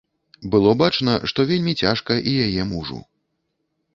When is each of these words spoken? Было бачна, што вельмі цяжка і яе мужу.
Было 0.53 0.71
бачна, 0.81 1.13
што 1.31 1.43
вельмі 1.51 1.73
цяжка 1.83 2.17
і 2.31 2.35
яе 2.47 2.63
мужу. 2.73 2.99